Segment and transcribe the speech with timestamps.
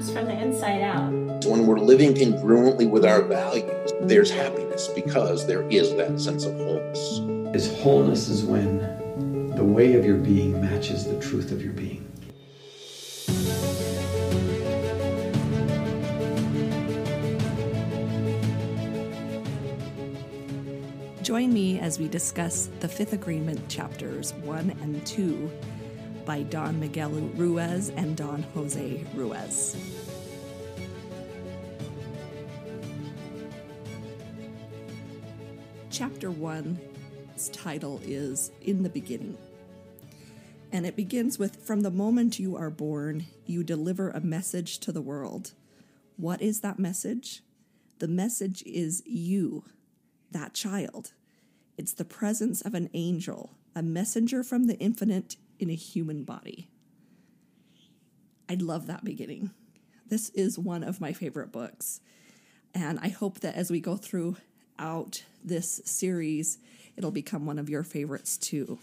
[0.00, 1.10] comes from the inside out.
[1.44, 6.54] When we're living congruently with our values, there's happiness because there is that sense of
[6.54, 7.18] wholeness.
[7.54, 8.78] Is wholeness is when
[9.56, 12.06] the way of your being matches the truth of your being.
[21.22, 25.50] Join me as we discuss the Fifth Agreement chapters 1 and 2
[26.24, 29.76] by Don Miguel Ruiz and Don Jose Ruiz.
[36.00, 39.36] Chapter 1's title is In the Beginning.
[40.72, 44.92] And it begins with From the moment you are born, you deliver a message to
[44.92, 45.52] the world.
[46.16, 47.42] What is that message?
[47.98, 49.64] The message is you
[50.30, 51.12] that child.
[51.76, 56.70] It's the presence of an angel, a messenger from the infinite in a human body.
[58.48, 59.50] I love that beginning.
[60.06, 62.00] This is one of my favorite books.
[62.72, 63.98] And I hope that as we go
[64.80, 66.58] throughout this series,
[66.96, 68.78] it'll become one of your favorites too.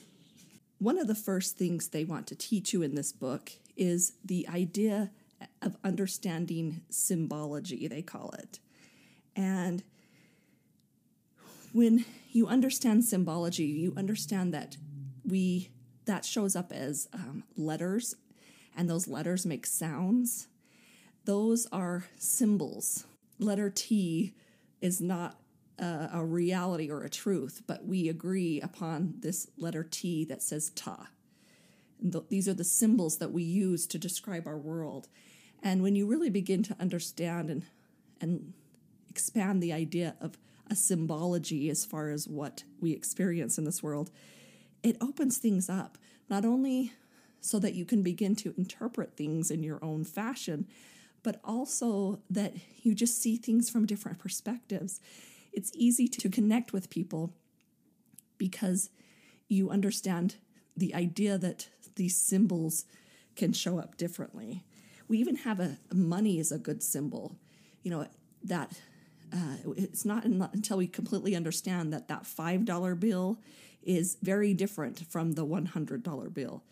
[0.79, 4.47] One of the first things they want to teach you in this book is the
[4.47, 5.11] idea
[5.61, 8.59] of understanding symbology, they call it.
[9.35, 9.83] And
[11.73, 14.77] when you understand symbology, you understand that
[15.25, 15.69] we
[16.05, 18.15] that shows up as um, letters,
[18.75, 20.47] and those letters make sounds.
[21.25, 23.05] Those are symbols.
[23.39, 24.33] Letter T
[24.79, 25.37] is not
[25.80, 30.72] a, a reality or a truth, but we agree upon this letter T that says
[30.72, 31.09] ta.
[32.02, 35.08] Th- these are the symbols that we use to describe our world.
[35.64, 37.64] And when you really begin to understand and
[38.20, 38.53] and
[39.09, 40.38] expand the idea of
[40.70, 44.11] a symbology as far as what we experience in this world,
[44.83, 45.98] it opens things up,
[46.30, 46.94] not only
[47.39, 50.67] so that you can begin to interpret things in your own fashion,
[51.23, 54.99] but also that you just see things from different perspectives.
[55.57, 57.33] It's easy to connect with people
[58.37, 58.91] because
[59.47, 60.35] you understand
[60.77, 62.85] the idea that these symbols
[63.35, 64.63] can show up differently.
[65.07, 67.39] We even have a money is a good symbol.
[67.81, 68.07] You know,
[68.43, 68.79] that
[69.33, 73.39] uh, it's not until we completely understand that that $5 bill
[73.81, 76.63] is very different from the $100 bill.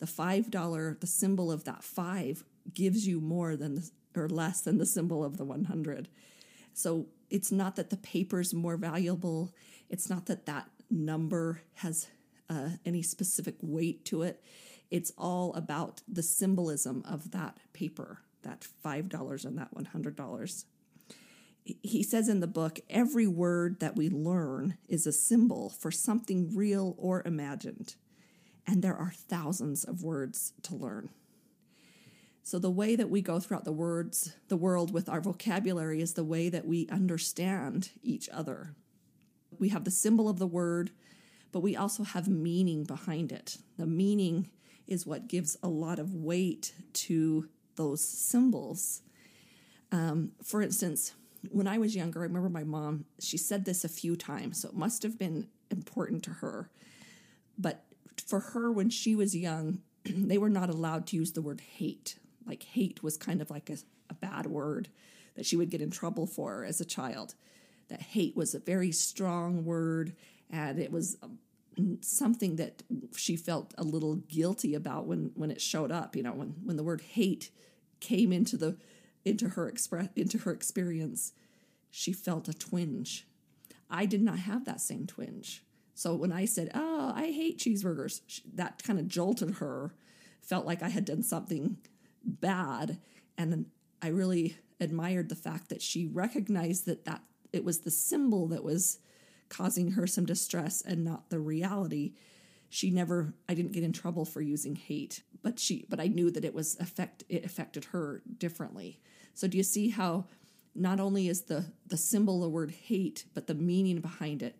[0.00, 2.44] The $5, the symbol of that 5
[2.74, 6.08] gives you more than the, or less than the symbol of the 100.
[6.74, 9.52] So it's not that the paper is more valuable.
[9.90, 12.06] It's not that that number has
[12.48, 14.40] uh, any specific weight to it.
[14.88, 20.64] It's all about the symbolism of that paper, that $5 and that $100
[21.82, 26.54] he says in the book every word that we learn is a symbol for something
[26.54, 27.94] real or imagined.
[28.66, 31.08] And there are thousands of words to learn.
[32.46, 36.12] So the way that we go throughout the words, the world with our vocabulary is
[36.12, 38.74] the way that we understand each other.
[39.58, 40.90] We have the symbol of the word,
[41.52, 43.56] but we also have meaning behind it.
[43.78, 44.50] The meaning
[44.86, 49.00] is what gives a lot of weight to those symbols.
[49.90, 51.14] Um, for instance,
[51.50, 54.68] when I was younger, I remember my mom, she said this a few times, so
[54.68, 56.68] it must have been important to her.
[57.56, 57.86] But
[58.26, 62.16] for her, when she was young, they were not allowed to use the word hate.
[62.46, 63.78] Like, hate was kind of like a,
[64.10, 64.88] a bad word
[65.34, 67.34] that she would get in trouble for as a child.
[67.88, 70.14] That hate was a very strong word,
[70.50, 71.38] and it was um,
[72.00, 72.82] something that
[73.14, 76.16] she felt a little guilty about when when it showed up.
[76.16, 77.50] You know, when when the word hate
[78.00, 78.76] came into the
[79.24, 81.32] into her express into her experience,
[81.90, 83.26] she felt a twinge.
[83.90, 85.62] I did not have that same twinge.
[85.94, 88.20] So when I said, "Oh, I hate cheeseburgers,"
[88.54, 89.94] that kind of jolted her.
[90.40, 91.78] Felt like I had done something
[92.24, 92.98] bad,
[93.36, 93.66] and
[94.02, 98.64] I really admired the fact that she recognized that that it was the symbol that
[98.64, 98.98] was
[99.48, 102.14] causing her some distress and not the reality.
[102.68, 106.30] She never i didn't get in trouble for using hate but she but i knew
[106.30, 109.00] that it was affect it affected her differently.
[109.34, 110.26] So do you see how
[110.74, 114.56] not only is the the symbol the word hate but the meaning behind it?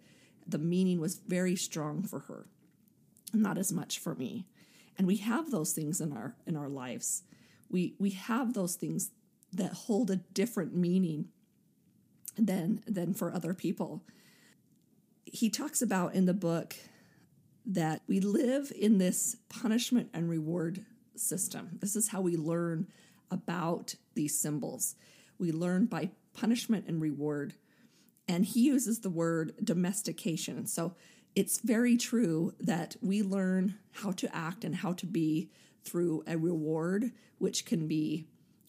[0.46, 2.46] The meaning was very strong for her
[3.34, 4.46] not as much for me.
[4.96, 7.24] And we have those things in our in our lives
[7.70, 9.10] we we have those things
[9.52, 11.28] that hold a different meaning
[12.36, 14.02] than than for other people
[15.34, 16.76] he talks about in the book
[17.66, 20.84] that we live in this punishment and reward
[21.16, 21.78] system.
[21.80, 22.86] This is how we learn
[23.32, 24.94] about these symbols.
[25.38, 27.54] We learn by punishment and reward.
[28.28, 30.66] And he uses the word domestication.
[30.66, 30.94] So
[31.34, 35.50] it's very true that we learn how to act and how to be
[35.84, 38.26] through a reward, which can be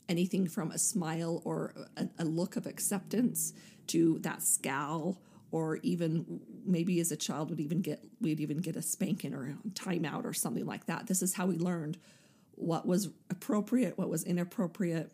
[0.08, 3.54] anything from a smile or a, a look of acceptance
[3.88, 5.20] to that scowl
[5.52, 9.46] or even maybe as a child would even get we'd even get a spanking or
[9.46, 11.08] a timeout or something like that.
[11.08, 11.98] This is how we learned
[12.56, 15.12] what was appropriate what was inappropriate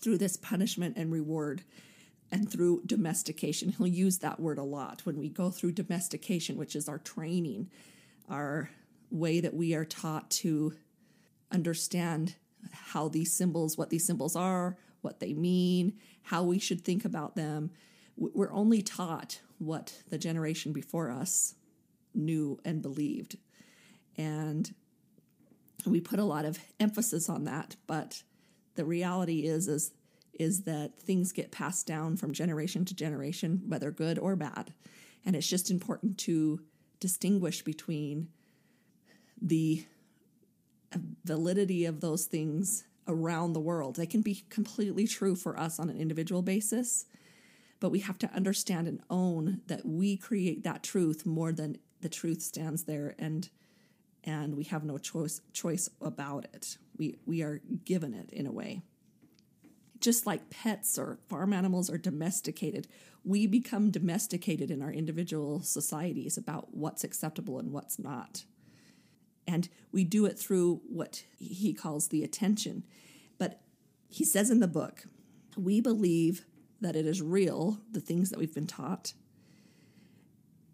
[0.00, 1.62] through this punishment and reward
[2.30, 3.70] and through domestication.
[3.70, 7.70] He'll use that word a lot when we go through domestication which is our training
[8.28, 8.70] our
[9.10, 10.74] way that we are taught to
[11.50, 12.36] understand
[12.72, 15.92] how these symbols what these symbols are what they mean
[16.24, 17.70] how we should think about them
[18.16, 21.54] we're only taught what the generation before us
[22.14, 23.36] knew and believed.
[24.16, 24.74] And
[25.84, 28.22] we put a lot of emphasis on that, but
[28.74, 29.92] the reality is is
[30.38, 34.74] is that things get passed down from generation to generation, whether good or bad.
[35.24, 36.60] And it's just important to
[37.00, 38.28] distinguish between
[39.40, 39.86] the
[41.24, 43.96] validity of those things around the world.
[43.96, 47.06] They can be completely true for us on an individual basis,
[47.80, 52.08] but we have to understand and own that we create that truth more than the
[52.08, 53.48] truth stands there and
[54.24, 56.78] and we have no choice choice about it.
[56.96, 58.82] We we are given it in a way.
[60.00, 62.88] Just like pets or farm animals are domesticated
[63.26, 68.44] we become domesticated in our individual societies about what's acceptable and what's not
[69.46, 72.82] and we do it through what he calls the attention
[73.38, 73.60] but
[74.08, 75.04] he says in the book
[75.56, 76.44] we believe
[76.80, 79.14] that it is real, the things that we've been taught,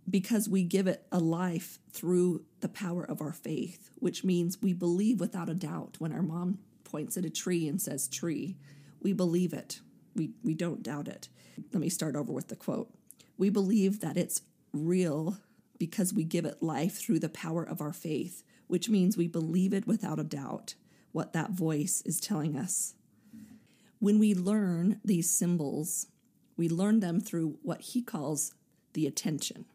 [0.09, 4.73] because we give it a life through the power of our faith, which means we
[4.73, 5.97] believe without a doubt.
[5.99, 8.57] When our mom points at a tree and says tree,
[9.01, 9.81] we believe it.
[10.15, 11.29] We, we don't doubt it.
[11.73, 12.93] Let me start over with the quote.
[13.39, 14.43] We believe that it's
[14.73, 15.39] real
[15.79, 18.43] because we give it life through the power of our faith,
[18.73, 20.77] which means we believe it without a doubt,
[21.13, 22.95] what that voice is telling us.
[23.99, 26.07] When we learn these symbols,
[26.57, 28.55] we learn them through what he calls
[28.95, 29.67] the attention.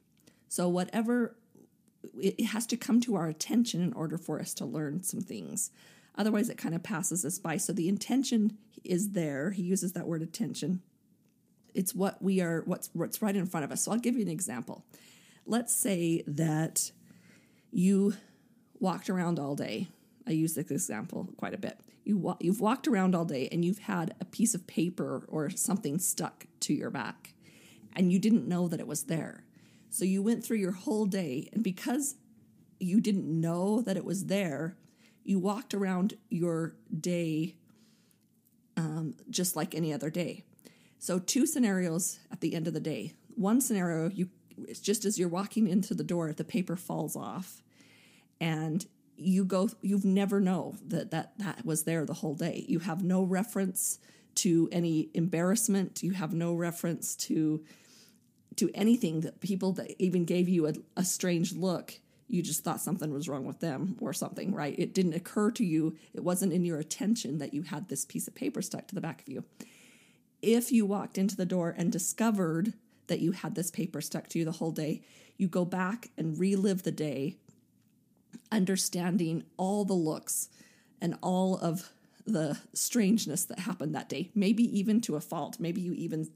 [0.47, 1.35] So, whatever,
[2.19, 5.69] it has to come to our attention in order for us to learn some things.
[6.15, 7.57] Otherwise, it kind of passes us by.
[7.57, 9.51] So, the intention is there.
[9.51, 10.81] He uses that word attention.
[11.75, 13.83] It's what we are, what's, what's right in front of us.
[13.83, 14.85] So, I'll give you an example.
[15.45, 16.91] Let's say that
[17.71, 18.15] you
[18.79, 19.87] walked around all day.
[20.27, 23.65] I use this example quite a bit you wa- you've walked around all day and
[23.65, 27.33] you've had a piece of paper or something stuck to your back
[27.93, 29.43] and you didn't know that it was there.
[29.89, 32.15] So you went through your whole day and because
[32.79, 34.77] you didn't know that it was there,
[35.25, 37.55] you walked around your day
[38.77, 40.45] um, just like any other day.
[40.99, 43.15] So two scenarios at the end of the day.
[43.35, 44.29] One scenario, you
[44.59, 47.61] it's just as you're walking into the door, the paper falls off,
[48.39, 48.85] and
[49.15, 52.65] you go you've never know that that that was there the whole day.
[52.67, 53.99] You have no reference
[54.35, 56.03] to any embarrassment.
[56.03, 57.63] You have no reference to
[58.57, 61.99] to anything that people that even gave you a, a strange look
[62.29, 64.75] you just thought something was wrong with them or something right?
[64.77, 65.95] It didn't occur to you.
[66.13, 69.01] It wasn't in your attention that you had this piece of paper stuck to the
[69.01, 69.45] back of you.
[70.41, 72.73] If you walked into the door and discovered
[73.07, 75.01] that you had this paper stuck to you the whole day
[75.37, 77.37] you go back and relive the day
[78.51, 80.49] understanding all the looks
[81.01, 81.91] and all of
[82.25, 85.59] the strangeness that happened that day, maybe even to a fault.
[85.59, 86.29] Maybe you even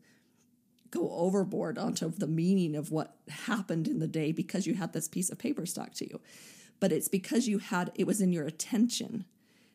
[0.89, 5.07] go overboard onto the meaning of what happened in the day because you had this
[5.07, 6.19] piece of paper stuck to you.
[6.79, 9.25] But it's because you had it was in your attention,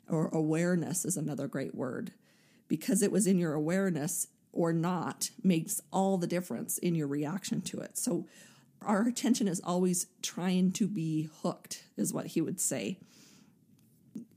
[0.09, 2.13] or awareness is another great word.
[2.69, 7.61] Because it was in your awareness or not makes all the difference in your reaction
[7.61, 7.97] to it.
[7.97, 8.27] So
[8.83, 12.99] our attention is always trying to be hooked, is what he would say.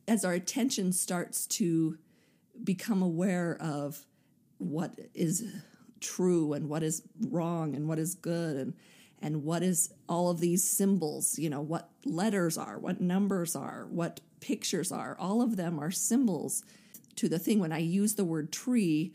[0.08, 1.98] As our attention starts to
[2.64, 4.06] become aware of
[4.58, 5.44] what is
[6.00, 8.74] true and what is wrong and what is good and
[9.22, 13.86] and what is all of these symbols you know what letters are what numbers are
[13.90, 16.64] what pictures are all of them are symbols
[17.16, 19.14] to the thing when i use the word tree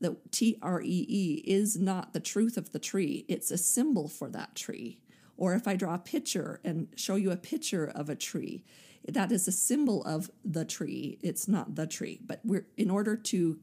[0.00, 4.08] the T R E E is not the truth of the tree, it's a symbol
[4.08, 5.00] for that tree.
[5.36, 8.64] Or if I draw a picture and show you a picture of a tree,
[9.08, 11.18] that is a symbol of the tree.
[11.22, 12.20] It's not the tree.
[12.24, 13.58] But we're in order to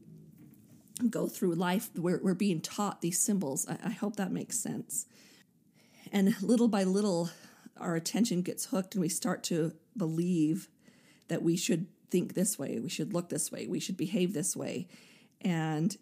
[1.10, 3.66] go through life, we're, we're being taught these symbols.
[3.68, 5.06] I, I hope that makes sense.
[6.10, 7.30] And little by little,
[7.76, 10.68] our attention gets hooked and we start to believe
[11.28, 14.56] that we should think this way, we should look this way, we should behave this
[14.56, 14.88] way.
[15.40, 15.96] And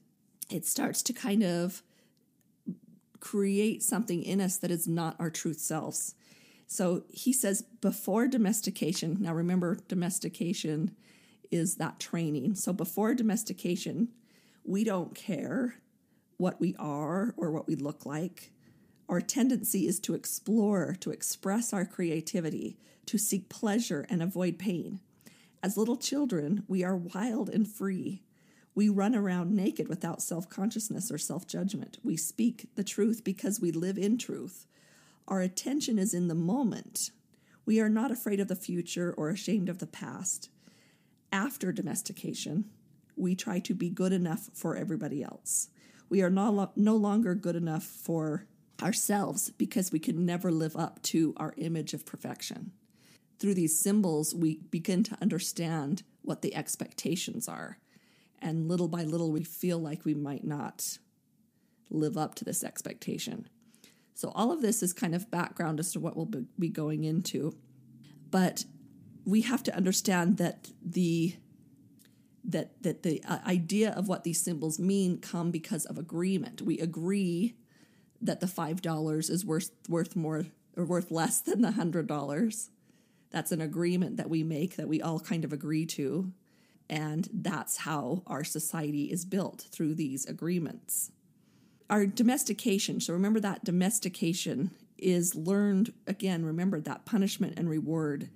[0.50, 1.82] it starts to kind of
[3.20, 6.14] create something in us that is not our truth selves.
[6.66, 10.94] So he says before domestication, now remember, domestication
[11.50, 12.56] is that training.
[12.56, 14.08] So before domestication,
[14.64, 15.76] we don't care
[16.36, 18.52] what we are or what we look like.
[19.08, 22.76] Our tendency is to explore, to express our creativity,
[23.06, 25.00] to seek pleasure and avoid pain.
[25.62, 28.22] As little children, we are wild and free.
[28.76, 31.98] We run around naked without self consciousness or self judgment.
[32.04, 34.66] We speak the truth because we live in truth.
[35.26, 37.10] Our attention is in the moment.
[37.64, 40.50] We are not afraid of the future or ashamed of the past.
[41.32, 42.66] After domestication,
[43.16, 45.70] we try to be good enough for everybody else.
[46.10, 48.46] We are no, no longer good enough for
[48.82, 52.72] ourselves because we can never live up to our image of perfection.
[53.38, 57.78] Through these symbols, we begin to understand what the expectations are.
[58.40, 60.98] And little by little, we feel like we might not
[61.90, 63.48] live up to this expectation.
[64.14, 67.56] So, all of this is kind of background as to what we'll be going into.
[68.30, 68.64] But
[69.24, 71.36] we have to understand that the
[72.44, 76.62] that that the uh, idea of what these symbols mean come because of agreement.
[76.62, 77.56] We agree
[78.22, 82.70] that the five dollars is worth worth more or worth less than the hundred dollars.
[83.30, 86.32] That's an agreement that we make that we all kind of agree to,
[86.88, 91.10] and that's how our society is built through these agreements
[91.88, 93.00] our domestication.
[93.00, 98.30] So remember that domestication is learned again, remember that punishment and reward.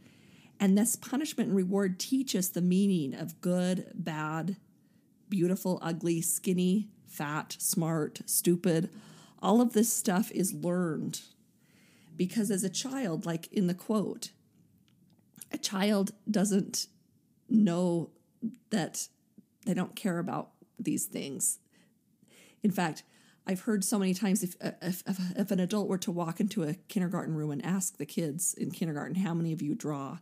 [0.59, 4.57] And this punishment and reward teach us the meaning of good, bad,
[5.28, 8.90] beautiful, ugly, skinny, fat, smart, stupid.
[9.42, 11.23] All of this stuff is learned
[12.14, 14.33] because as a child, like in the quote,
[15.50, 16.87] a child doesn't
[17.49, 18.11] know
[18.70, 19.09] that
[19.66, 21.59] they don't care about these things.
[22.62, 23.02] In fact,
[23.47, 26.40] I've heard so many times if, uh, if, if, if, an adult were to walk
[26.40, 30.18] into a kindergarten room and ask the kids in kindergarten, how many of you draw?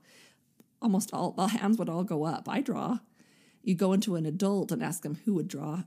[0.80, 2.48] Almost all the hands would all go up.
[2.48, 3.00] I draw.
[3.62, 5.82] You go into an adult and ask them who would draw.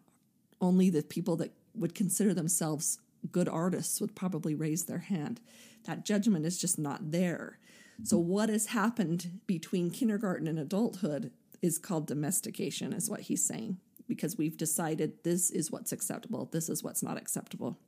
[0.59, 2.99] Only the people that would consider themselves
[3.31, 5.39] good artists would probably raise their hand.
[5.85, 7.57] That judgment is just not there.
[8.03, 11.31] So, what has happened between kindergarten and adulthood
[11.61, 13.77] is called domestication, is what he's saying
[14.07, 17.79] because we've decided this is what's acceptable, this is what's not acceptable.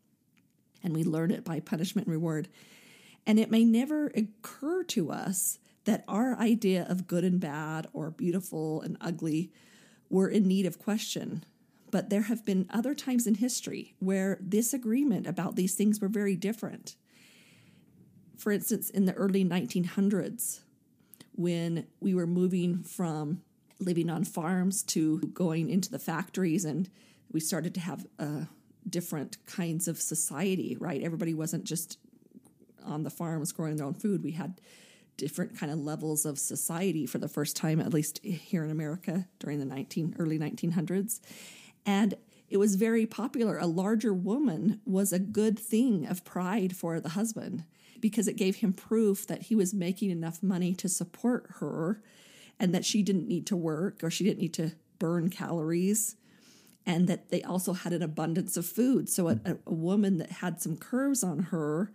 [0.81, 2.47] And we learn it by punishment and reward.
[3.25, 8.09] And it may never occur to us that our idea of good and bad or
[8.09, 9.51] beautiful and ugly
[10.09, 11.43] were in need of question.
[11.91, 16.07] But there have been other times in history where this agreement about these things were
[16.07, 16.95] very different.
[18.37, 20.61] For instance, in the early 1900s,
[21.33, 23.41] when we were moving from
[23.83, 26.89] living on farms to going into the factories and
[27.31, 28.41] we started to have uh,
[28.89, 31.01] different kinds of society right?
[31.03, 31.97] Everybody wasn't just
[32.85, 34.23] on the farms growing their own food.
[34.23, 34.59] We had
[35.15, 39.27] different kind of levels of society for the first time at least here in america
[39.37, 41.19] during the 19 early 1900s
[41.85, 42.15] and
[42.53, 43.57] it was very popular.
[43.57, 47.63] A larger woman was a good thing of pride for the husband
[47.99, 51.99] because it gave him proof that he was making enough money to support her
[52.59, 56.15] and that she didn't need to work or she didn't need to burn calories
[56.85, 59.09] and that they also had an abundance of food.
[59.09, 61.91] So a, a, woman that had some curves on her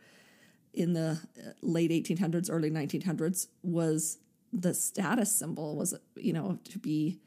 [0.73, 4.19] in the uh, late 1800s, early 1900s was
[4.53, 5.77] the status symbol.
[5.77, 7.19] Was you know to be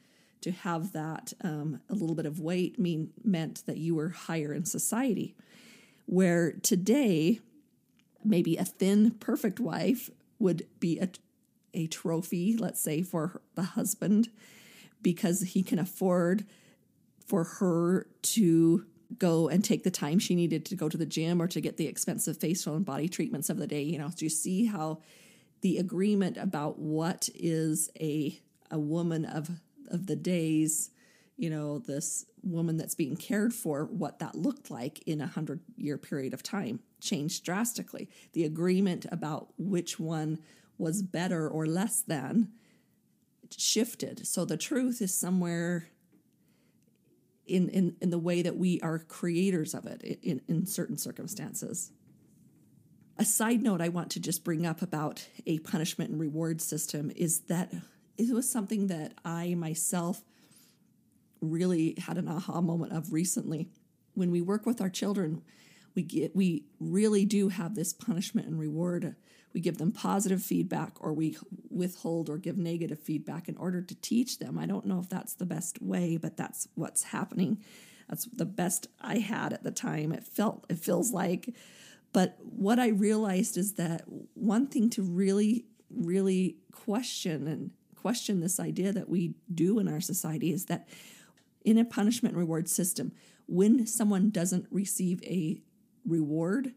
[0.41, 4.53] to have that um, a little bit of weight mean meant that you were higher
[4.53, 5.35] in society.
[6.07, 7.39] Where today,
[8.23, 10.09] maybe a thin, perfect wife
[10.39, 11.09] would be a
[11.73, 14.29] a trophy, let's say, for the husband,
[15.01, 16.45] because he can afford
[17.25, 18.85] for her to
[19.17, 21.77] go and take the time she needed to go to the gym or to get
[21.77, 23.81] the expensive facial and body treatments of the day.
[23.81, 25.01] You know, do you see how
[25.61, 29.49] the agreement about what is a a woman of
[29.89, 30.91] of the days,
[31.37, 35.59] you know, this woman that's being cared for, what that looked like in a hundred
[35.75, 38.09] year period of time changed drastically.
[38.33, 40.39] The agreement about which one
[40.77, 42.49] was better or less than
[43.57, 44.25] shifted.
[44.25, 45.87] So the truth is somewhere
[47.45, 51.91] in, in, in the way that we are creators of it in, in certain circumstances.
[53.17, 57.11] A side note I want to just bring up about a punishment and reward system
[57.15, 57.73] is that
[58.17, 60.23] it was something that I myself
[61.41, 63.69] really had an aha moment of recently.
[64.13, 65.41] When we work with our children,
[65.95, 69.15] we get we really do have this punishment and reward
[69.53, 71.38] we give them positive feedback or we
[71.70, 74.58] withhold or give negative feedback in order to teach them.
[74.58, 77.63] I don't know if that's the best way, but that's what's happening.
[78.10, 80.12] That's the best I had at the time.
[80.12, 81.53] It felt it feels like
[82.13, 84.03] but what I realized is that
[84.34, 90.01] one thing to really really question and question this idea that we do in our
[90.01, 90.88] society is that
[91.63, 93.12] in a punishment reward system,
[93.48, 95.62] when someone doesn't receive a
[96.05, 96.74] reward,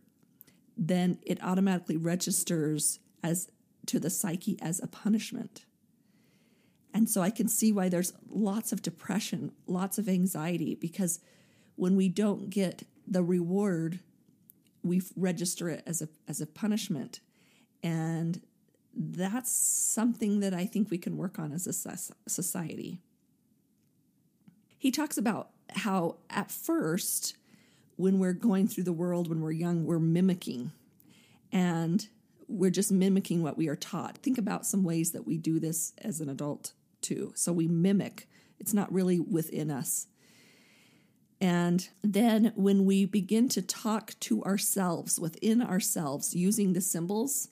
[0.76, 3.50] then it automatically registers as
[3.86, 5.64] to the psyche as a punishment.
[6.92, 11.20] And so I can see why there's lots of depression, lots of anxiety, because
[11.76, 14.00] when we don't get the reward,
[14.82, 17.20] we register it as a as a punishment.
[17.82, 18.40] And
[18.96, 21.72] that's something that I think we can work on as a
[22.30, 23.00] society.
[24.78, 27.36] He talks about how at first,
[27.96, 30.72] when we're going through the world, when we're young, we're mimicking.
[31.52, 32.06] And
[32.48, 34.18] we're just mimicking what we are taught.
[34.18, 37.32] Think about some ways that we do this as an adult too.
[37.36, 40.06] So we mimic, it's not really within us.
[41.40, 47.48] And then when we begin to talk to ourselves within ourselves using the symbols,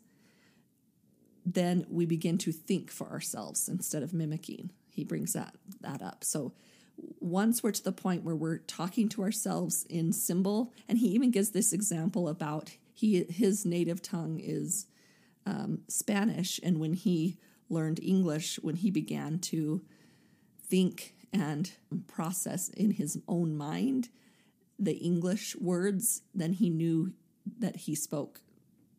[1.44, 4.70] then we begin to think for ourselves instead of mimicking.
[4.90, 6.24] He brings that that up.
[6.24, 6.52] So
[7.20, 11.30] once we're to the point where we're talking to ourselves in symbol, and he even
[11.30, 14.86] gives this example about he his native tongue is
[15.46, 19.82] um, Spanish, and when he learned English, when he began to
[20.62, 21.72] think and
[22.06, 24.10] process in his own mind
[24.78, 27.12] the English words, then he knew
[27.58, 28.40] that he spoke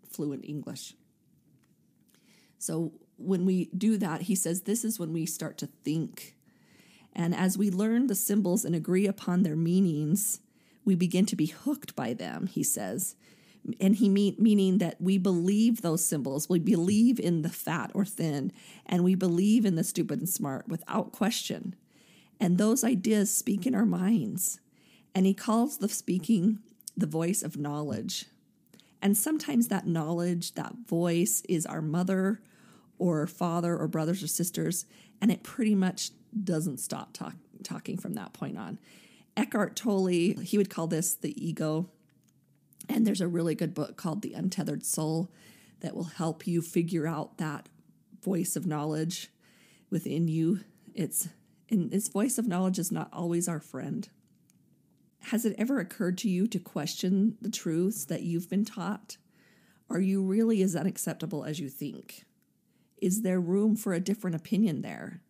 [0.10, 0.96] fluent English.
[2.58, 6.36] So when we do that, he says this is when we start to think.
[7.16, 10.40] And as we learn the symbols and agree upon their meanings,
[10.84, 13.16] we begin to be hooked by them, he says.
[13.80, 16.50] And he mean, meaning that we believe those symbols.
[16.50, 18.52] We believe in the fat or thin
[18.86, 21.76] and we believe in the stupid and smart without question.
[22.40, 24.60] And those ideas speak in our minds.
[25.16, 26.60] And he calls the speaking
[26.98, 28.26] the voice of knowledge.
[29.02, 32.42] And sometimes that knowledge that voice is our mother
[32.98, 34.86] or father or brothers or sisters
[35.22, 36.12] and it pretty much
[36.44, 38.80] doesn't stop talk, talking from that point on
[39.36, 41.90] eckhart tolle he would call this the ego
[42.90, 45.32] and there's a really good book called The Untethered Soul
[45.80, 47.70] that will help you figure out that
[48.22, 49.30] voice of knowledge
[49.90, 50.62] within you.
[50.94, 51.30] It's
[51.70, 54.08] and this voice of knowledge is not always our friend.
[55.28, 59.18] Has it ever occurred to you to question the truths that you've been taught?
[59.90, 62.26] Are you really as unacceptable as you think?
[63.02, 65.22] Is there room for a different opinion there?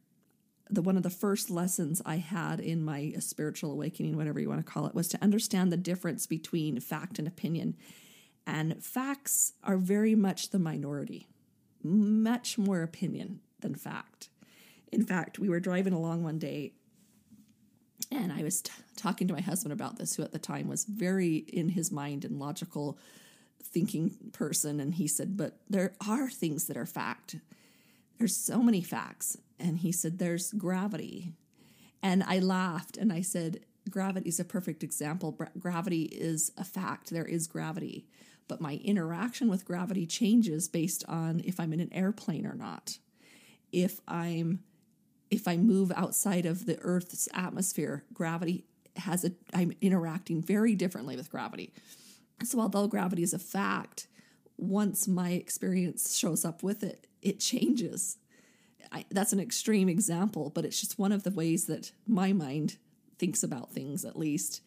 [0.70, 4.66] The one of the first lessons I had in my spiritual awakening, whatever you want
[4.66, 7.76] to call it, was to understand the difference between fact and opinion.
[8.48, 11.28] And facts are very much the minority,
[11.84, 14.30] much more opinion than fact.
[14.92, 16.74] In fact, we were driving along one day
[18.12, 20.86] and I was t- talking to my husband about this, who at the time was
[20.86, 22.98] very in his mind and logical
[23.64, 24.80] thinking person.
[24.80, 27.38] And he said, But there are things that are fact.
[28.18, 29.38] There's so many facts.
[29.60, 31.34] And he said, There's gravity.
[32.02, 35.38] And I laughed and I said, Gravity is a perfect example.
[35.60, 37.10] Gravity is a fact.
[37.10, 38.06] There is gravity.
[38.48, 42.98] But my interaction with gravity changes based on if I'm in an airplane or not.
[43.72, 44.64] If I'm
[45.32, 48.66] if I move outside of the Earth's atmosphere, gravity
[48.98, 51.74] has a I'm interacting very differently with gravity.
[52.44, 54.08] So although gravity is a fact,
[54.58, 58.18] once my experience shows up with it, it changes.
[58.94, 62.78] I, that's an extreme example, but it's just one of the ways that my mind
[63.18, 64.62] thinks about things, at least,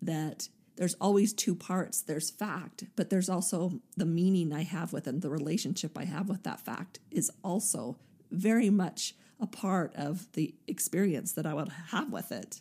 [0.00, 5.06] that there's always two parts there's fact, but there's also the meaning I have with
[5.06, 7.98] it, the relationship I have with that fact is also
[8.30, 12.60] very much a part of the experience that I would have with it.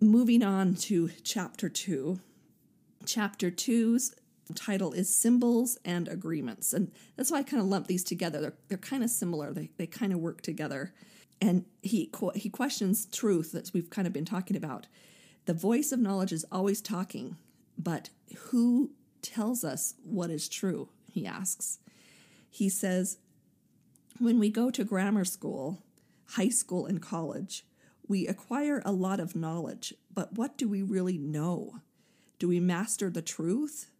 [0.00, 2.20] Moving on to chapter two.
[3.04, 4.14] Chapter two's
[4.54, 6.72] title is Symbols and Agreements.
[6.72, 8.40] And that's why I kind of lump these together.
[8.40, 10.92] They're, they're kind of similar, they, they kind of work together.
[11.40, 14.86] And he, he questions truth that we've kind of been talking about.
[15.46, 17.36] The voice of knowledge is always talking,
[17.78, 18.90] but who
[19.22, 20.90] tells us what is true?
[21.10, 21.78] He asks.
[22.50, 23.18] He says,
[24.18, 25.82] when we go to grammar school,
[26.30, 27.64] high school, and college,
[28.06, 31.80] we acquire a lot of knowledge, but what do we really know?
[32.38, 33.90] Do we master the truth?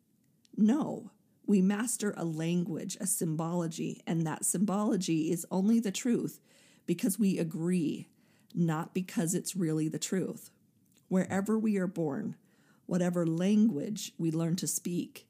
[0.61, 1.11] No,
[1.47, 6.39] we master a language, a symbology, and that symbology is only the truth
[6.85, 8.09] because we agree,
[8.55, 10.51] not because it's really the truth.
[11.09, 12.37] Wherever we are born,
[12.85, 15.27] whatever language we learn to speak,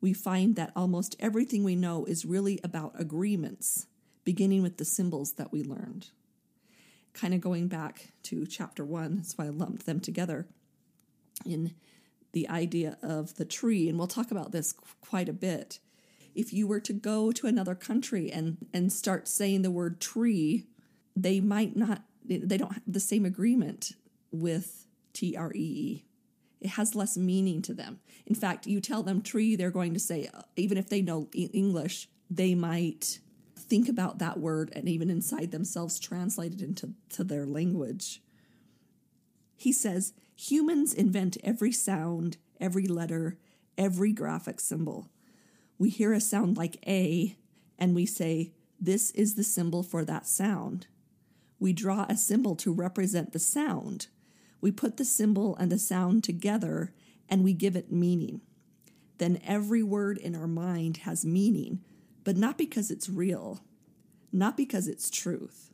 [0.00, 3.88] we find that almost everything we know is really about agreements,
[4.24, 6.08] beginning with the symbols that we learned.
[7.12, 10.46] Kind of going back to chapter one, that's why I lumped them together.
[11.44, 11.74] In
[12.32, 15.78] the idea of the tree, and we'll talk about this quite a bit.
[16.34, 20.66] If you were to go to another country and, and start saying the word tree
[21.14, 23.92] they might not, they don't have the same agreement
[24.30, 26.04] with T R E E.
[26.60, 28.00] It has less meaning to them.
[28.26, 31.28] In fact, you tell them tree, they're going to say, uh, even if they know
[31.34, 33.18] English, they might
[33.56, 38.22] think about that word and even inside themselves translate it into to their language.
[39.62, 43.38] He says, humans invent every sound, every letter,
[43.78, 45.08] every graphic symbol.
[45.78, 47.36] We hear a sound like A
[47.78, 50.88] and we say, This is the symbol for that sound.
[51.60, 54.08] We draw a symbol to represent the sound.
[54.60, 56.92] We put the symbol and the sound together
[57.28, 58.40] and we give it meaning.
[59.18, 61.84] Then every word in our mind has meaning,
[62.24, 63.60] but not because it's real,
[64.32, 65.72] not because it's truth.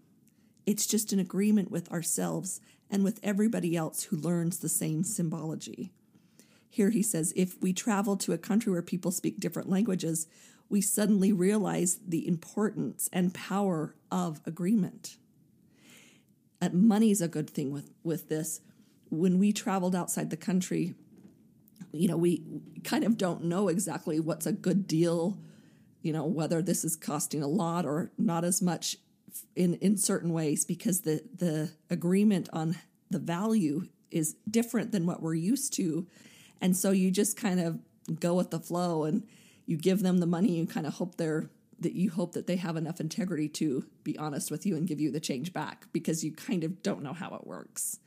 [0.66, 5.92] It's just an agreement with ourselves and with everybody else who learns the same symbology.
[6.70, 10.26] Here he says if we travel to a country where people speak different languages,
[10.68, 15.16] we suddenly realize the importance and power of agreement.
[16.60, 18.60] Uh, money's a good thing with, with this.
[19.10, 20.94] When we traveled outside the country,
[21.92, 22.42] you know, we
[22.84, 25.38] kind of don't know exactly what's a good deal,
[26.02, 28.96] you know, whether this is costing a lot or not as much
[29.56, 32.76] in, in certain ways because the, the agreement on
[33.10, 36.06] the value is different than what we're used to.
[36.60, 37.78] And so you just kind of
[38.20, 39.26] go with the flow and
[39.66, 42.56] you give them the money, you kind of hope they're that you hope that they
[42.56, 46.24] have enough integrity to be honest with you and give you the change back because
[46.24, 48.00] you kind of don't know how it works.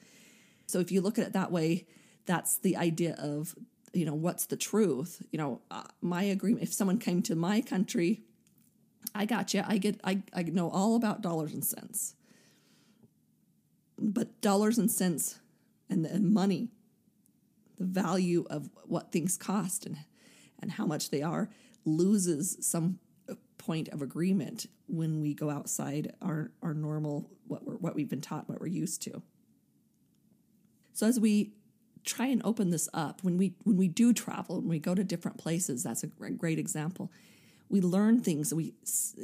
[0.67, 1.87] So if you look at it that way,
[2.25, 3.55] that's the idea of
[3.93, 5.21] you know what's the truth.
[5.31, 6.63] You know, uh, my agreement.
[6.63, 8.23] If someone came to my country,
[9.13, 9.63] I got you.
[9.67, 9.99] I get.
[10.03, 12.15] I I know all about dollars and cents,
[13.97, 15.39] but dollars and cents
[15.89, 16.69] and, and money,
[17.77, 19.97] the value of what things cost and
[20.59, 21.49] and how much they are
[21.85, 22.99] loses some
[23.61, 28.21] point of agreement when we go outside our, our normal what we're what we've been
[28.21, 29.21] taught what we're used to
[30.93, 31.53] so as we
[32.03, 35.03] try and open this up when we when we do travel when we go to
[35.03, 37.11] different places that's a great example
[37.71, 38.73] we learn things we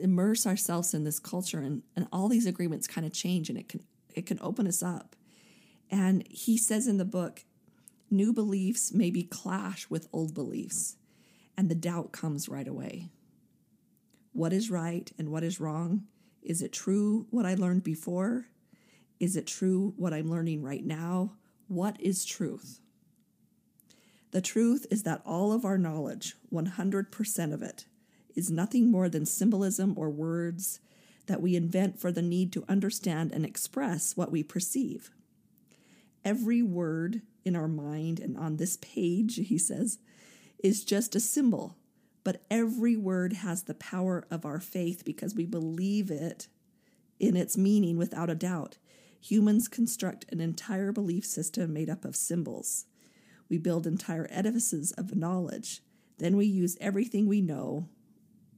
[0.01, 3.69] immerse ourselves in this culture and, and all these agreements kind of change and it
[3.69, 3.83] can
[4.15, 5.15] it can open us up
[5.91, 7.43] and he says in the book
[8.09, 10.95] new beliefs maybe clash with old beliefs
[11.57, 13.09] and the doubt comes right away.
[14.31, 16.03] What is right and what is wrong?
[16.43, 18.45] Is it true what I learned before?
[19.19, 21.33] Is it true what I'm learning right now?
[21.67, 22.79] What is truth?
[24.31, 27.85] The truth is that all of our knowledge, 100% of it,
[28.37, 30.79] is nothing more than symbolism or words
[31.25, 35.09] that we invent for the need to understand and express what we perceive.
[36.23, 39.97] Every word in our mind and on this page, he says,
[40.63, 41.75] is just a symbol,
[42.23, 46.47] but every word has the power of our faith because we believe it
[47.19, 48.77] in its meaning without a doubt.
[49.19, 52.85] Humans construct an entire belief system made up of symbols.
[53.49, 55.81] We build entire edifices of knowledge.
[56.19, 57.89] Then we use everything we know,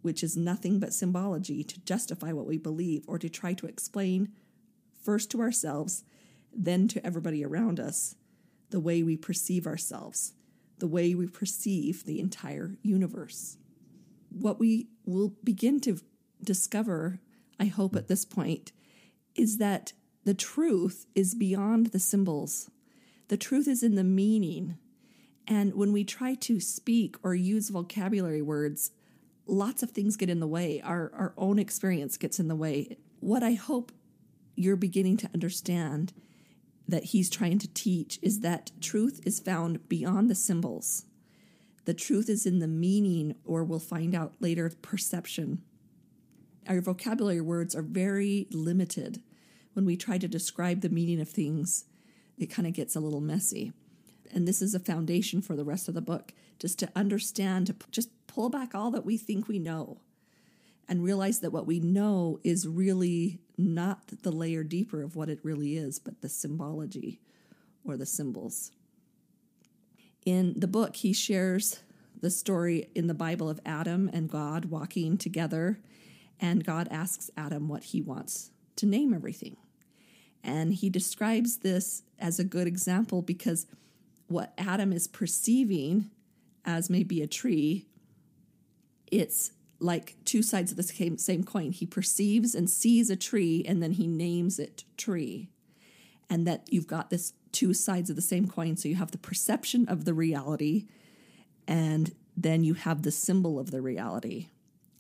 [0.01, 4.29] which is nothing but symbology, to justify what we believe or to try to explain,
[5.01, 6.03] first to ourselves,
[6.53, 8.15] then to everybody around us,
[8.69, 10.33] the way we perceive ourselves
[10.79, 13.57] the way we perceive the entire universe.
[14.29, 15.99] What we will begin to
[16.43, 17.19] discover,
[17.59, 18.71] I hope at this point,
[19.35, 19.93] is that
[20.25, 22.69] the truth is beyond the symbols.
[23.27, 24.77] The truth is in the meaning.
[25.47, 28.91] And when we try to speak or use vocabulary words,
[29.49, 30.81] lots of things get in the way.
[30.81, 32.97] Our, our own experience gets in the way.
[33.19, 33.91] What I hope
[34.55, 36.13] you're beginning to understand
[36.87, 41.05] that he's trying to teach is that truth is found beyond the symbols.
[41.85, 45.61] The truth is in the meaning, or we'll find out later, perception.
[46.67, 49.21] Our vocabulary words are very limited.
[49.73, 51.85] When we try to describe the meaning of things,
[52.37, 53.71] it kind of gets a little messy.
[54.31, 57.75] And this is a foundation for the rest of the book, just to understand, to
[57.91, 59.99] just pull back all that we think we know
[60.87, 65.39] and realize that what we know is really not the layer deeper of what it
[65.43, 67.19] really is, but the symbology
[67.83, 68.71] or the symbols.
[70.25, 71.79] In the book, he shares
[72.21, 75.79] the story in the Bible of Adam and God walking together,
[76.39, 79.57] and God asks Adam what he wants to name everything.
[80.43, 83.67] And he describes this as a good example because
[84.27, 86.09] what Adam is perceiving
[86.65, 87.87] as maybe a tree,
[89.11, 91.71] it's like two sides of the same, same coin.
[91.71, 95.49] He perceives and sees a tree and then he names it tree.
[96.29, 98.77] And that you've got this two sides of the same coin.
[98.77, 100.85] So you have the perception of the reality
[101.67, 104.49] and then you have the symbol of the reality.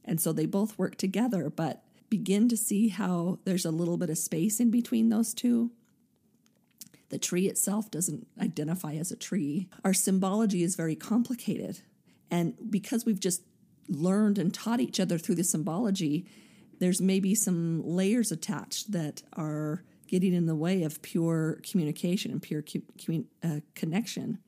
[0.05, 4.09] And so they both work together, but begin to see how there's a little bit
[4.09, 5.71] of space in between those two.
[7.09, 9.67] The tree itself doesn't identify as a tree.
[9.83, 11.81] Our symbology is very complicated.
[12.31, 13.41] And because we've just
[13.89, 16.25] learned and taught each other through the symbology,
[16.79, 22.41] there's maybe some layers attached that are getting in the way of pure communication and
[22.41, 22.63] pure
[23.43, 24.39] uh, connection.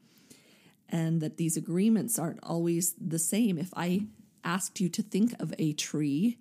[0.90, 3.58] And that these agreements aren't always the same.
[3.58, 4.08] If I
[4.44, 6.38] asked you to think of a tree,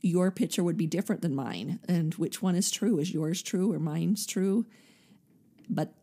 [0.00, 1.80] your picture would be different than mine.
[1.88, 2.98] And which one is true?
[2.98, 4.66] Is yours true or mine's true?
[5.68, 5.94] But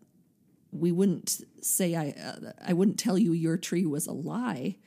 [0.72, 4.78] we wouldn't say I uh, I wouldn't tell you your tree was a lie.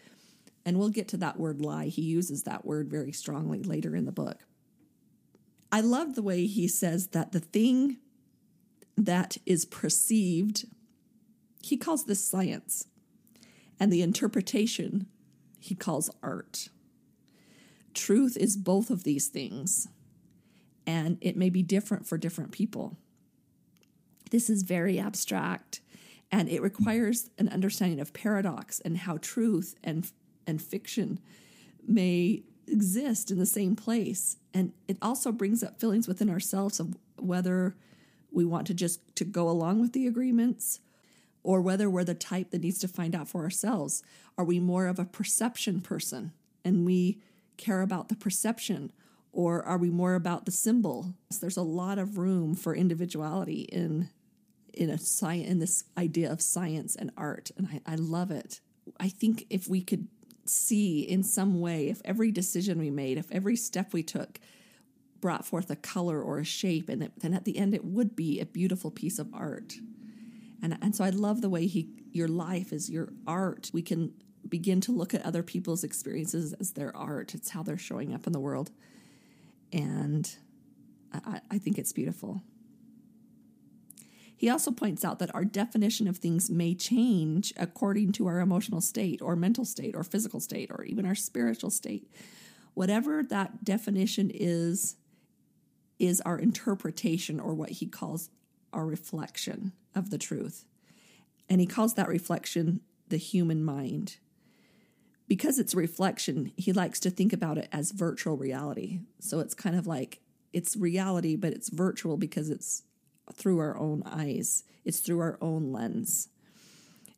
[0.65, 1.87] And we'll get to that word lie.
[1.87, 4.45] He uses that word very strongly later in the book.
[5.73, 7.97] I love the way he says that the thing
[8.97, 10.67] that is perceived,
[11.63, 12.87] he calls this science,
[13.81, 15.07] and the interpretation
[15.59, 16.69] he calls art.
[17.95, 19.89] Truth is both of these things,
[20.87, 22.99] and it may be different for different people.
[24.31, 25.81] This is very abstract,
[26.31, 30.11] and it requires an understanding of paradox and how truth and
[30.47, 31.21] and fiction
[31.87, 34.37] may exist in the same place.
[34.55, 37.77] And it also brings up feelings within ourselves of whether
[38.31, 40.81] we want to just to go along with the agreements
[41.43, 44.03] or whether we're the type that needs to find out for ourselves.
[44.39, 46.33] Are we more of a perception person
[46.65, 47.21] and we
[47.57, 48.93] care about the perception
[49.33, 51.15] or are we more about the symbol?
[51.31, 54.09] So there's a lot of room for individuality in
[54.73, 58.61] in a science in this idea of science and art and I, I love it.
[58.99, 60.09] I think if we could
[60.45, 64.41] see in some way if every decision we made, if every step we took
[65.21, 68.41] brought forth a color or a shape, and then at the end it would be
[68.41, 69.75] a beautiful piece of art.
[70.61, 73.71] And, and so I love the way he your life is your art.
[73.73, 74.13] We can
[74.49, 77.35] begin to look at other people's experiences as their art.
[77.35, 78.71] It's how they're showing up in the world.
[79.73, 80.31] And
[81.13, 82.43] I, I think it's beautiful.
[84.43, 88.81] He also points out that our definition of things may change according to our emotional
[88.81, 92.11] state or mental state or physical state or even our spiritual state.
[92.75, 94.97] Whatever that definition is,
[96.01, 98.31] is our interpretation or what he calls
[98.73, 100.65] our reflection of the truth.
[101.49, 104.17] And he calls that reflection the human mind.
[105.29, 109.03] Because it's reflection, he likes to think about it as virtual reality.
[109.21, 110.19] So it's kind of like
[110.53, 112.83] it's reality, but it's virtual because it's
[113.35, 116.29] through our own eyes, it's through our own lens.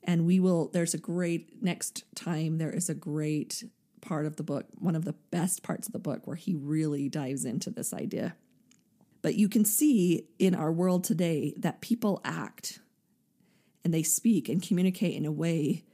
[0.03, 3.65] And we will, there's a great, next time, there is a great
[4.03, 7.09] part of the book, one of the best parts of the book, where he really
[7.09, 8.37] dives into this idea.
[9.23, 12.81] But you can see in our world today that people act
[13.83, 15.85] and they speak and communicate in a way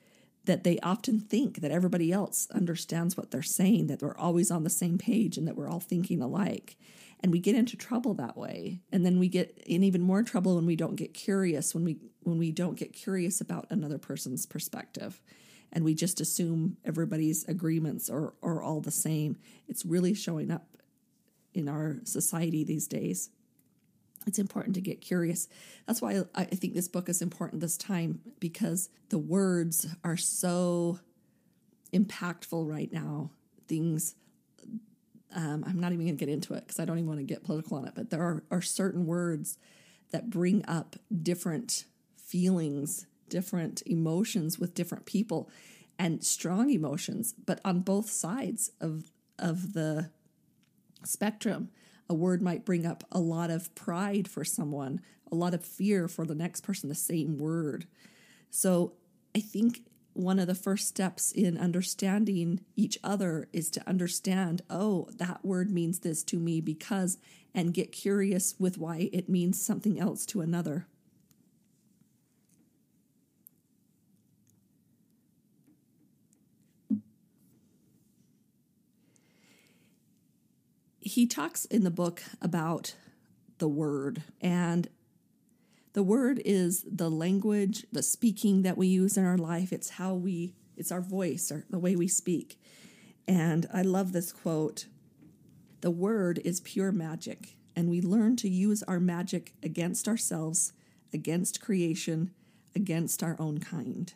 [0.45, 4.65] that they often think that everybody else understands what they're saying, that we're always on
[4.65, 6.77] the same page and that we're all thinking alike
[7.23, 8.81] and we get into trouble that way.
[8.91, 11.99] And then we get in even more trouble when we don't get curious when we
[12.23, 15.21] when we don't get curious about another person's perspective.
[15.73, 19.37] And we just assume everybody's agreements are, are all the same.
[19.69, 20.67] It's really showing up
[21.55, 23.31] in our society these days.
[24.27, 25.49] It's important to get curious.
[25.87, 30.99] That's why i think this book is important this time because the words are so
[31.93, 33.31] impactful right now.
[33.69, 34.15] Things
[35.35, 37.25] um, I'm not even going to get into it because I don't even want to
[37.25, 39.59] get political on it, but there are, are certain words
[40.11, 41.85] that bring up different
[42.17, 45.49] feelings, different emotions with different people,
[45.99, 50.11] and strong emotions, but on both sides of, of the
[51.05, 51.71] spectrum.
[52.09, 56.09] A word might bring up a lot of pride for someone, a lot of fear
[56.09, 57.87] for the next person, the same word.
[58.51, 58.95] So
[59.35, 65.09] I think one of the first steps in understanding each other is to understand, oh,
[65.17, 67.19] that word means this to me because,
[67.55, 70.87] and get curious with why it means something else to another.
[81.01, 82.95] He talks in the book about
[83.59, 84.89] the word and
[85.93, 89.73] the word is the language, the speaking that we use in our life.
[89.73, 92.61] It's how we, it's our voice, or the way we speak.
[93.27, 94.87] And I love this quote
[95.81, 100.73] The word is pure magic, and we learn to use our magic against ourselves,
[101.13, 102.31] against creation,
[102.77, 104.15] against our own kind.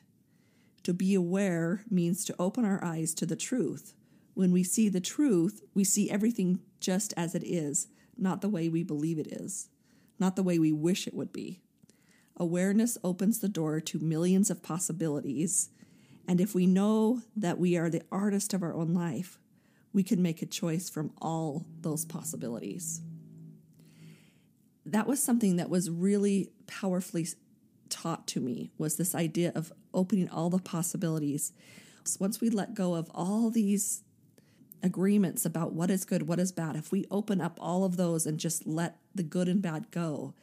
[0.84, 3.94] To be aware means to open our eyes to the truth.
[4.34, 8.68] When we see the truth, we see everything just as it is, not the way
[8.68, 9.70] we believe it is,
[10.20, 11.62] not the way we wish it would be.
[12.37, 15.70] Awareness opens the door to millions of possibilities.
[16.27, 19.38] And if we know that we are the artist of our own life,
[19.92, 23.01] we can make a choice from all those possibilities.
[24.85, 27.29] That was something that was really powerfully
[27.88, 31.53] taught to me was this idea of opening all the possibilities.
[32.05, 34.03] So once we let go of all these
[34.83, 38.27] agreements about what is good, what is bad, if we open up all of those
[38.27, 40.35] and just let the good and bad go,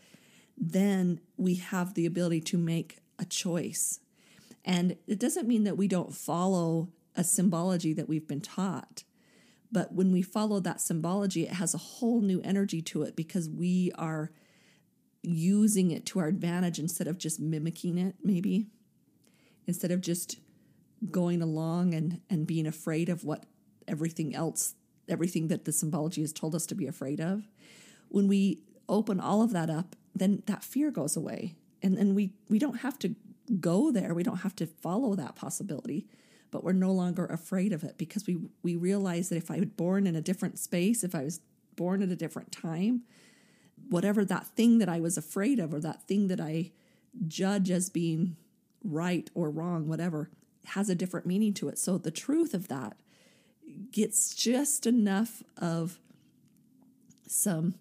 [0.61, 3.99] then we have the ability to make a choice.
[4.63, 9.03] And it doesn't mean that we don't follow a symbology that we've been taught.
[9.71, 13.49] But when we follow that symbology, it has a whole new energy to it because
[13.49, 14.31] we are
[15.23, 18.67] using it to our advantage instead of just mimicking it, maybe.
[19.65, 20.39] Instead of just
[21.09, 23.45] going along and, and being afraid of what
[23.87, 24.75] everything else,
[25.09, 27.47] everything that the symbology has told us to be afraid of.
[28.09, 31.55] When we open all of that up, then that fear goes away.
[31.81, 33.15] And, then we, we don't have to
[33.59, 34.13] go there.
[34.13, 36.07] We don't have to follow that possibility,
[36.51, 39.69] but we're no longer afraid of it because we, we realize that if I was
[39.69, 41.39] born in a different space, if I was
[41.75, 43.01] born at a different time,
[43.89, 46.71] whatever that thing that I was afraid of or that thing that I
[47.27, 48.35] judge as being
[48.83, 50.29] right or wrong, whatever,
[50.65, 51.79] has a different meaning to it.
[51.79, 52.95] So the truth of that
[53.91, 55.99] gets just enough of
[57.27, 57.75] some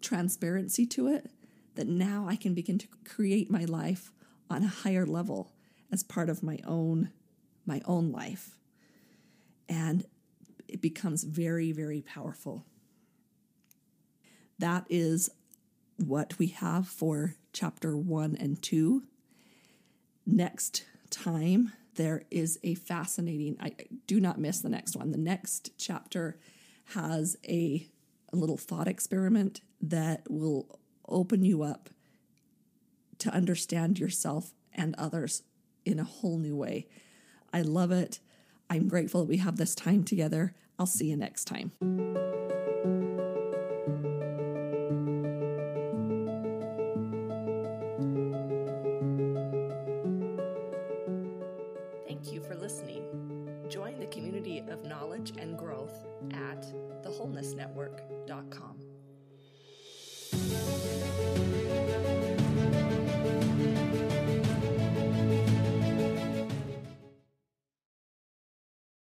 [0.00, 1.30] transparency to it
[1.76, 4.12] that now I can begin to create my life
[4.50, 5.52] on a higher level
[5.92, 7.10] as part of my own
[7.64, 8.58] my own life.
[9.68, 10.04] And
[10.68, 12.64] it becomes very very powerful.
[14.58, 15.28] That is
[15.96, 19.02] what we have for chapter 1 and 2.
[20.26, 23.72] Next time there is a fascinating I
[24.06, 25.10] do not miss the next one.
[25.10, 26.38] The next chapter
[26.94, 27.86] has a,
[28.32, 30.78] a little thought experiment that will
[31.08, 31.90] open you up
[33.18, 35.42] to understand yourself and others
[35.84, 36.86] in a whole new way.
[37.52, 38.20] I love it.
[38.68, 40.54] I'm grateful that we have this time together.
[40.78, 41.72] I'll see you next time.